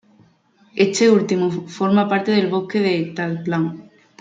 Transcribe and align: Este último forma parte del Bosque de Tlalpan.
Este 0.85 1.11
último 1.11 1.51
forma 1.67 2.09
parte 2.09 2.31
del 2.31 2.47
Bosque 2.49 2.79
de 2.79 3.11
Tlalpan. 3.13 3.91